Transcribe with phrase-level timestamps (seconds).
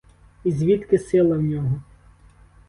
[0.43, 1.83] І звідки сила в нього?